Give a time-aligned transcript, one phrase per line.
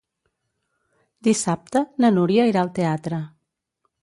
[1.27, 3.23] Dissabte na Núria irà al teatre.